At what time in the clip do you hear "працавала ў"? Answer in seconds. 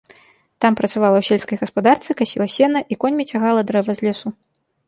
0.79-1.23